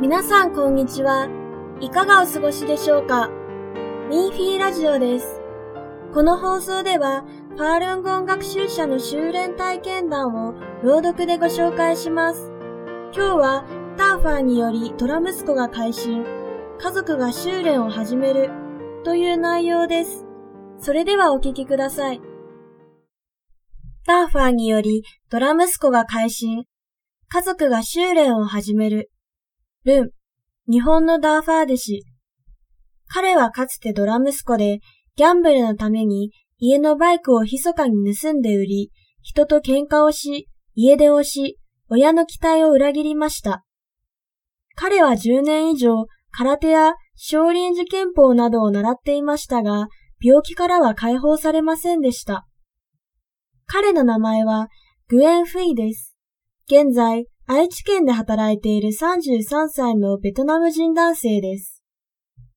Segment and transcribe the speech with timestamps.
[0.00, 1.28] 皆さんこんにちは。
[1.82, 3.28] いかがお過ごしでしょうか？
[4.08, 5.42] ミーフィーラジオです。
[6.14, 7.26] この放送では、
[7.58, 12.50] パールンゴン学習者の修練体験談を朗読でご紹介します。
[13.14, 13.66] 今日は、
[13.98, 16.24] ターファーによりドラ息子が改心、
[16.78, 18.48] 家族が修練を始める
[19.04, 20.24] という内容です。
[20.78, 22.22] それではお聞きください。
[24.06, 26.64] ターファーによりドラ息子が改心、
[27.28, 29.10] 家族が修練を始める。
[29.82, 30.10] ルン、
[30.70, 32.04] 日本のダーファー弟子。
[33.08, 34.80] 彼はかつてドラ息子で、
[35.16, 38.90] ギャンブルのために家のバイクを密かに盗んで売り、
[39.22, 41.58] 人と喧嘩をし、家出をし、
[41.88, 43.64] 親の期待を裏切りました。
[44.74, 49.88] 彼は10年以上、空手や少林寺拳法などを習っていましたが、
[50.22, 52.46] 病気からは解放されませんでした。
[53.64, 54.68] 彼の名前は
[55.08, 56.18] グエン・フイです。
[56.66, 61.82] 現在、愛知県で働いている33歳のベトナム人男性です。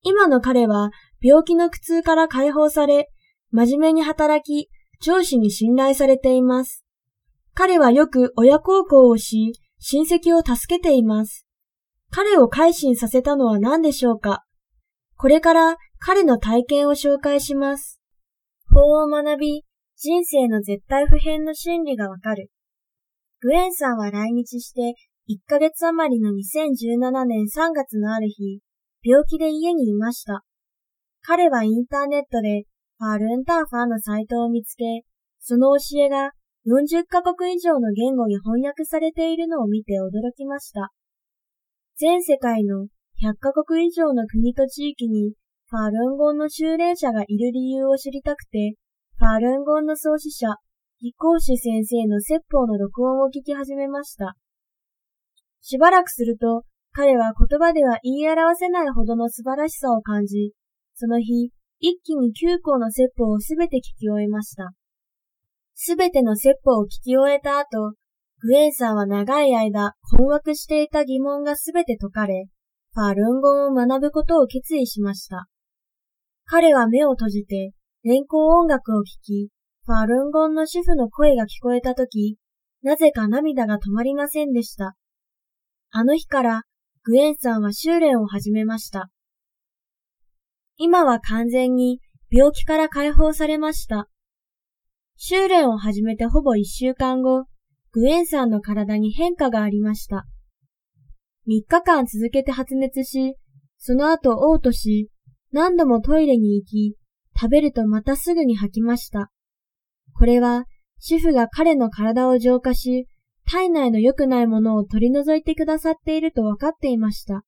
[0.02, 3.08] 今の彼は病気の苦痛から解放され、
[3.50, 4.70] 真面目に働き、
[5.02, 6.84] 上司に信頼されています。
[7.54, 11.44] 彼はよく親孝行をし、親戚を助けています。
[12.12, 14.44] 彼を改心させたのは何でしょうか？
[15.16, 18.00] これから彼の体験を紹介します。
[18.72, 19.64] 法を学び、
[19.96, 22.52] 人生の絶対不変の真理がわかる。
[23.44, 24.94] グエンさんは来日して
[25.28, 28.60] 1ヶ月余りの2017年3月のある日、
[29.02, 30.40] 病気で家にいました。
[31.20, 32.64] 彼はインターネットで
[32.98, 34.84] ファールンターファーのサイトを見つけ、
[35.40, 36.30] その教えが
[36.66, 40.88] 40カ国以上の言語に翻訳されているのを見て驚きました。
[41.96, 42.86] 全世界の
[43.20, 45.34] 100カ国以上の国と地域に
[45.68, 48.76] ファールンゴンの修練者がいる理由を知りたくて、
[49.18, 50.56] ファールンゴンの創始者、
[51.00, 54.36] 飛行士先生の説法の録音を聞き始めました。
[55.60, 60.52] しばらくすると、彼は言葉では言い表せないほどの素晴らしさを感じ、
[60.94, 61.50] その日、
[61.80, 64.70] 一気に9校の説法をすべて聞き終えました。
[65.74, 67.94] すべての説法を聞き終えた後、
[68.40, 72.46] グエンさんは長い間困惑していた疑問がすべて解かれ、
[72.92, 75.46] ファールンゴンを学ぶことを決意しました。
[76.44, 77.72] 彼は目を閉じて、
[78.04, 79.48] 連行音楽を聴き、
[79.86, 82.38] ファルンゴンの主婦の声が聞こえたとき、
[82.82, 84.96] なぜか涙が止まりませんでした。
[85.90, 86.62] あの日から、
[87.02, 89.10] グエンさんは修練を始めました。
[90.78, 92.00] 今は完全に
[92.30, 94.08] 病気から解放されました。
[95.16, 97.44] 修練を始めてほぼ一週間後、
[97.92, 100.24] グエンさんの体に変化がありました。
[101.46, 103.36] 3日間続けて発熱し、
[103.76, 105.10] その後嘔吐し、
[105.52, 106.96] 何度もトイレに行き、
[107.38, 109.30] 食べるとまたすぐに吐きました。
[110.18, 110.64] これは、
[110.98, 113.06] 主婦が彼の体を浄化し、
[113.46, 117.44] 体内の良くないものを取り除いてくださっていると分かっていました。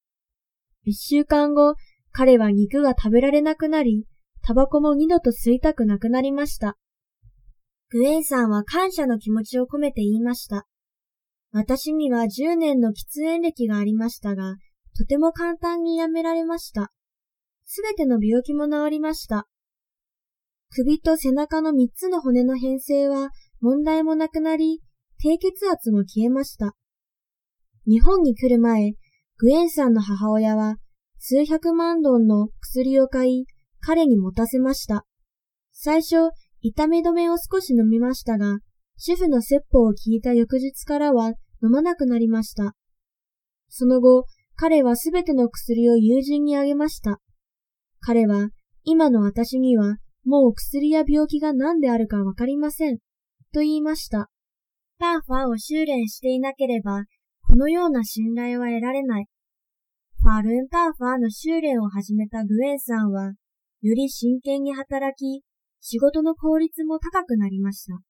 [0.84, 1.74] 一週間後、
[2.12, 4.06] 彼は肉が食べられなくなり、
[4.42, 6.76] タバコも二度と吸いたくなくなりました。
[7.90, 10.66] グエンさんは感謝の気持ちを込めて言いました。
[11.52, 14.56] 私には10年の喫煙歴がありましたが、
[14.98, 16.92] とても簡単にやめられました。
[17.64, 19.46] すべての病気も治りました。
[20.70, 24.80] 首と背中の3つの骨の変性は問題もなくなり、
[25.18, 26.74] 低血圧も消えました。
[27.86, 28.94] 日本に来る前、
[29.38, 30.76] グエンさんの母親は
[31.18, 33.46] 数百万ドンの薬を買い、
[33.80, 35.04] 彼に持たせました。
[35.72, 38.58] 最初、痛み止めを少し飲みましたが、
[38.96, 41.28] 主婦の説法を聞いた翌日からは
[41.62, 42.74] 飲まなくなりました。
[43.68, 44.24] その後、
[44.56, 47.20] 彼はすべての薬を友人にあげました。
[48.00, 48.48] 彼は、
[48.84, 49.96] 今の私には
[50.26, 52.98] もう薬や病気が何であるかわかりません。
[53.54, 54.28] と言いました。
[54.98, 57.04] ターファーを修練していなければ、
[57.48, 59.26] このような信頼は得られない。
[60.20, 63.34] ファルンターファーの修練を始めたグエンさんは、
[63.82, 65.44] より真剣に働き、
[65.80, 68.00] 仕事の効率も高くなりました。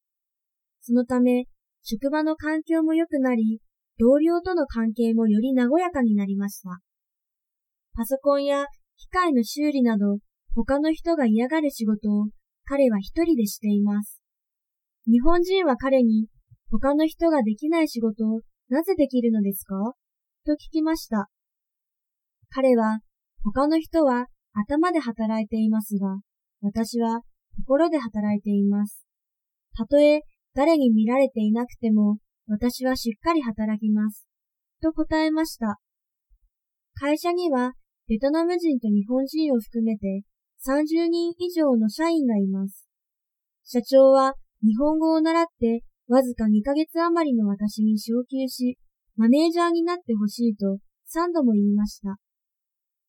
[0.81, 1.45] そのため、
[1.83, 3.61] 職場の環境も良くなり、
[3.99, 6.81] 同僚との関係もより和やかになりました。
[7.93, 8.65] パソコンや
[8.97, 10.19] 機械の修理など、
[10.57, 12.29] 他の人が嫌がる仕事を
[12.65, 14.23] 彼は一人でしています。
[15.07, 16.29] 日本人は彼に
[16.71, 19.75] 他の人ができない仕事をなぜできるのですか？
[20.47, 21.29] と聞きました。
[22.49, 23.01] 彼は
[23.45, 26.21] 他の人は頭で働いていますが、
[26.63, 27.21] 私は
[27.55, 29.05] 心で働いています。
[29.77, 30.23] たとえ
[30.55, 32.17] 誰に見られていなくても、
[32.49, 34.27] 私はしっかり働きます。
[34.81, 35.77] と答えました。
[36.95, 37.75] 会社には
[38.09, 40.23] ベトナム人と日本人を含めて
[40.67, 42.89] 30人以上の社員がいます。
[43.63, 48.77] 社長は日本語を習ってわずか2ヶ月余りの私に昇給し、
[49.17, 52.17] マネージャーになってほしいと三度も言いました。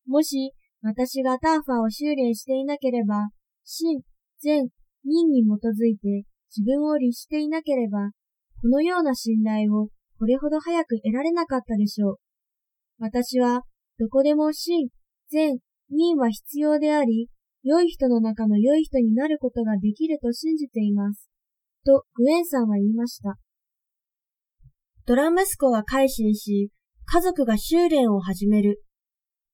[0.05, 3.29] もし、私がターファーを修練していなければ、
[3.63, 4.01] 真、
[4.39, 4.69] 善、
[5.03, 6.25] 任に基づいて
[6.55, 8.11] 自分を律していなければ、
[8.61, 9.89] このような信頼を
[10.19, 12.15] これほど早く得られなかったでしょう。
[12.99, 13.63] 私は、
[13.99, 14.89] どこでも真、
[15.29, 15.57] 善、
[15.89, 17.29] 任は必要であり、
[17.67, 21.29] 良い人の中の良い人になることができると信じています。
[21.85, 23.37] と、グエンさんは言いました。
[25.05, 26.71] ドラ息子は改心し、
[27.05, 28.81] 家族が修練を始める。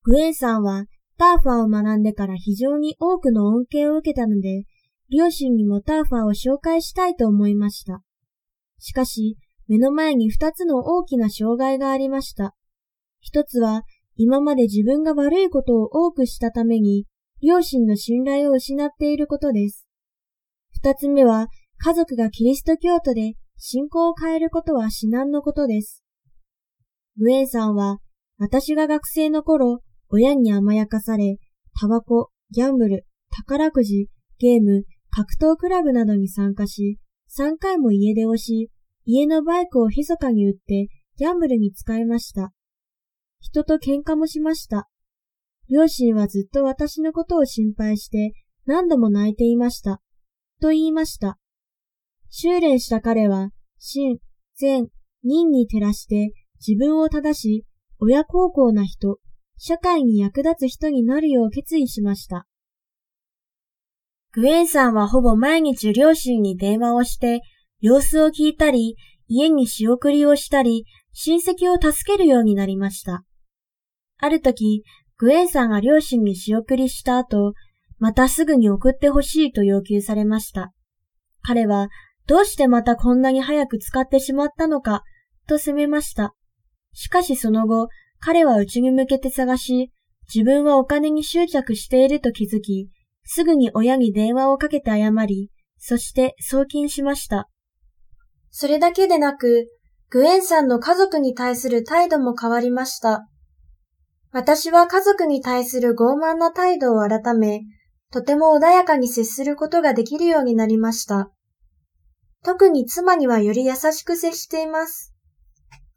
[0.04, 0.86] グエンさんは
[1.18, 4.66] ターファーを学んでから非常に多くの恩恵を受けたので、
[5.12, 8.02] 両親にもターファーを紹介したいと思いました。
[8.80, 9.38] しかし、
[9.68, 12.54] 目の前に二つの大きな障害がありました。
[13.22, 13.84] 一つは、
[14.16, 17.06] 今まで自分が悪いことを多くしたために、
[17.46, 19.86] 両親の信頼を失っていることです。
[20.72, 21.48] 二つ目は、
[21.78, 26.04] 家族がキリスト教徒で信仰を変えることは至難のことです。
[27.18, 27.98] グエンさんは、
[28.38, 31.38] 私が学生の頃、親に甘やかされ、
[31.80, 34.08] タバコ、ギャンブル、宝くじ、
[34.40, 36.98] ゲーム、格闘クラブなどに参加し、
[37.38, 38.70] 3回も家出をし、
[39.06, 40.88] 家のバイクを密かに売って
[41.18, 42.54] ギャンブルに使いました。
[43.42, 44.88] 人と喧嘩もしました。
[45.74, 48.34] 両親はずっと私のことを心配して
[48.68, 50.02] 何度も泣いていました。
[50.62, 51.40] と言いました。
[52.30, 53.50] 修練した彼は、
[53.80, 54.20] 真、
[54.56, 54.90] 善、
[55.24, 56.32] 任に照らして
[56.66, 57.66] 自分を正し、
[57.98, 59.18] 親孝行な人、
[59.58, 62.46] 社会に役立つ人になるよう決意しました。
[64.32, 67.42] グエンさんはほぼ毎日両親に電話をして、
[67.82, 68.96] 様子を聞いたり、
[69.28, 73.24] 家に仕送りをしたり、親戚を助けるようになりました。
[74.18, 74.84] ある時、
[75.24, 77.54] グエンさんが両親に仕送りした後、
[77.98, 80.74] またすぐに送ってほしいと要求されました。
[81.42, 81.88] 彼は、
[82.28, 85.02] どうしてまたこんなに早く使ってしまったのか、
[85.48, 86.36] と責めました。
[86.92, 87.88] しかしその後、
[88.20, 89.94] 彼は内に向けて探し、
[90.28, 92.90] 自分はお金に執着していると気づき、
[93.24, 97.48] すぐに親に電話をかけて謝り、そして送金しました。
[98.52, 99.70] それだけでなく、
[100.10, 103.26] グエンさんの家族に対する態度も変わりました。
[104.34, 107.62] 私は家族に対する傲慢な態度を改め、
[108.12, 111.30] とても穏やかに接することができるようになりました。
[112.44, 115.14] 特に妻にはより優しく接しています。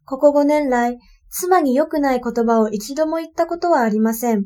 [0.05, 0.99] ここ5年来、
[1.29, 4.45] 妻に良くない言葉を一度も言ったことはありません。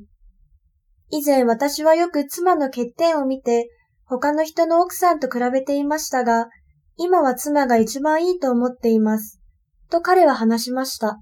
[1.09, 3.69] 以前私はよく妻の欠点を見て、
[4.05, 6.47] 他の人の奥さんと比べていましたが、
[6.95, 9.41] 今は妻が一番いいと思っています。
[9.89, 11.19] と彼は話しました。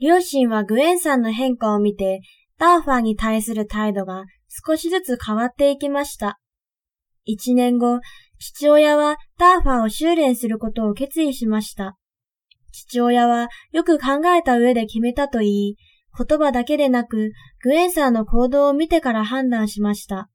[0.00, 2.20] 両親はグエンさんの変化を見て、
[2.58, 4.24] ターファーに対する態度が
[4.66, 6.38] 少しずつ変わっていきました。
[7.24, 8.00] 一年後、
[8.38, 11.96] 父親はターファーを修練することを決意しました。
[12.72, 15.76] 父親はよく考えた上で決めたと言い、
[16.16, 17.32] 言葉だけでなく、
[17.62, 20.28] グエンサーの行動を見てから判断しました。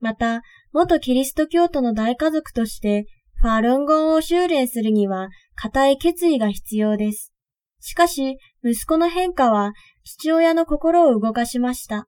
[0.00, 7.32] また、元キリスト教徒の大家族として、ファルンゴンを修練するには、固い決意が必要です。
[7.80, 9.72] しかし、息子の変化は、
[10.04, 12.06] 父親の心を動かしました。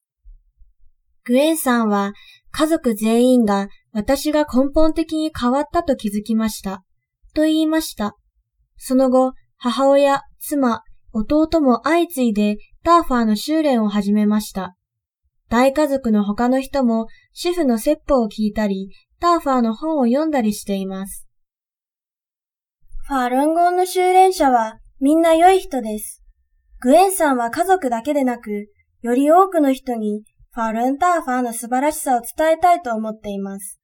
[1.25, 2.13] グエンさんは、
[2.51, 6.85] 家族全員が私が根本的に変わったと気づきました。
[7.35, 8.17] と言いました。
[8.77, 10.83] その後、母親、妻、
[11.13, 14.77] 弟も相次いでターファーの修練を始めました。
[15.49, 21.27] 大家族の他の人も主婦の説法を聞いたり、ターファーの本を読んだりしています。
[23.07, 26.24] ファールンゴンの修練者はみんな良い人です。
[26.81, 28.69] グエンさんは家族だけでなく、
[29.03, 33.81] より多くの人にファルンターファーの素晴らしさを伝えたいと思っています。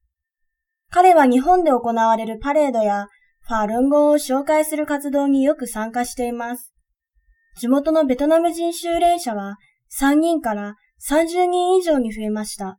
[0.91, 3.07] 彼は日本で行われるパレードや
[3.47, 6.73] ファルンゴンを紹介する活動によく参加しています。
[7.59, 9.57] 地元のベトナム人修練者は
[9.99, 10.77] 3人から
[11.09, 12.79] 30人以上に増えました。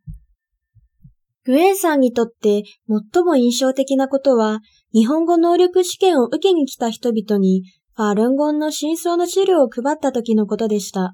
[1.44, 4.60] グエンさんにとって最も印象的なことは、
[4.94, 7.63] 日本語能力試験を受けに来た人々に
[8.01, 11.13] ファールンゴンの真相の資料を配った時のことでした。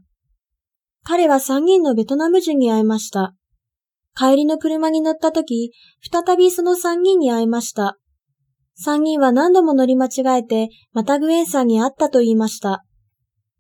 [1.04, 3.34] 彼は3人のベトナム人に会いました。
[4.18, 5.74] 帰りの車に乗った時、
[6.10, 7.98] 再びその3人に会いました。
[8.86, 12.86] 3人は何度も乗り間違えて、またグエンさんに会ったと言いました。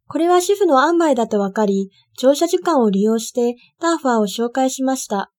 [0.07, 5.33] これは主婦の安排だとわかり、乗車時間を利用してターファーを紹介しました。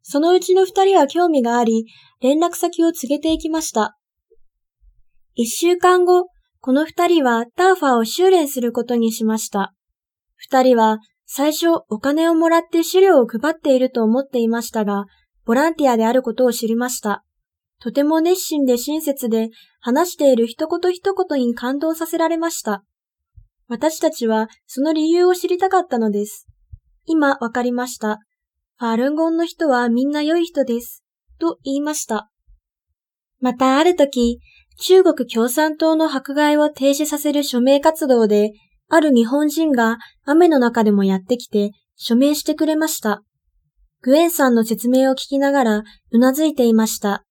[0.00, 1.84] そのうちの二人は興味があり、
[2.22, 3.94] 連絡先を告げていきました。
[5.34, 6.28] 一週間後、
[6.64, 9.74] この二人はターファーを修練することにしました。
[10.36, 15.04] 二人は最初お金をもらって資料を配っていると思っていましたが、
[15.44, 17.22] ボランティアであることを知りました。
[17.82, 22.82] とても熱心で親切で話している一言一言に感動させられました。
[23.68, 26.46] 私たちはその理由を知りたかったのです。
[27.04, 28.20] 今わかりました。
[28.78, 31.04] ファルンゴンの人はみんな良い人です。
[31.38, 32.30] と言いました。
[33.40, 34.38] またある時、
[34.78, 38.52] 中国共産党の迫害を停止させる署名活動で、
[38.88, 43.22] ある日本人が雨の中でもやってきて署名してくれました。
[44.02, 47.24] グエンさんの説明を聞きながらうなずいていました。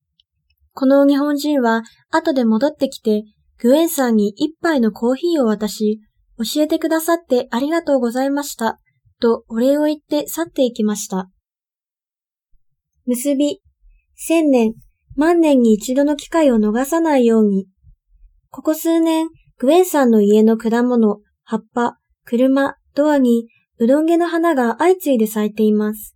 [0.73, 3.23] この日本人は後で戻ってきて、
[3.59, 5.99] グエンさんに一杯のコーヒーを渡し、
[6.37, 8.79] 教えてくださってありがとうございました、
[9.21, 11.29] とお礼を言って去っていきました。
[13.05, 13.61] 結び、
[14.15, 14.73] 千年、
[15.15, 17.67] 万年に一度の機会を逃さないように。
[18.49, 19.27] ここ数年、
[19.57, 23.47] グエンさんの家の果物、葉っぱ、車、ドアに、
[23.79, 26.15] うどんげの花が相次いで咲いています。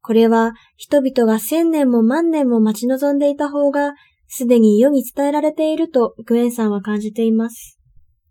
[0.00, 3.94] これは人々が千年も万年も待ち望んでいた方が、
[4.28, 7.78] すでに世に伝えられているとグエンさんは感じています。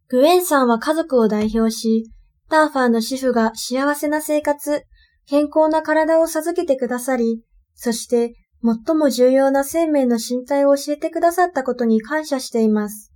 [0.10, 2.06] グエンさんは家族を代表し、
[2.50, 4.84] ターファーの主婦が幸せな生活、
[5.26, 7.42] 健康な体を授けてくださり、
[7.74, 13.12] そして最も重要な生命の身体を教えてくださったことに感謝しています。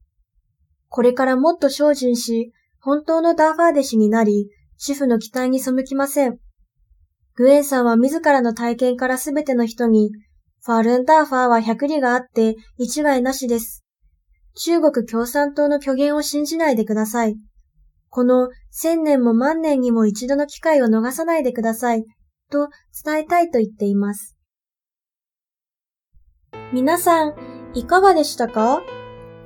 [0.89, 6.37] これからもっと精進し、本当のダーファー弟子になり、主婦の期待に背きません。
[7.35, 10.11] グエンさんは自らの体験からすべての人に、
[10.63, 13.85] ファールンダーファーは百里があって一概なしです。
[14.55, 17.37] 中国共産党の虚言を信じないでください。
[18.09, 22.05] この千年も万年にも一度の機会を逃さないでください。
[22.49, 22.69] と
[23.03, 24.36] 伝えたいと言っています。
[26.73, 27.33] 皆さん、
[27.73, 28.81] いかがでしたか？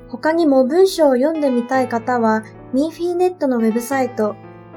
[0.09, 4.35] 他にも文章を読んでみたい方は、ミーフィーネットのウェブサイト